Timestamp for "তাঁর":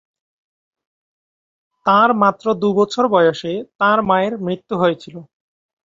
1.85-2.09, 3.79-3.99